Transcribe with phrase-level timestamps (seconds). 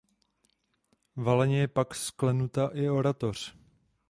[1.15, 3.55] Valeně je pak sklenuta i oratoř.